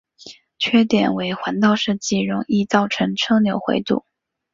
[0.57, 4.03] 缺点为环道设计容易造成车流回堵。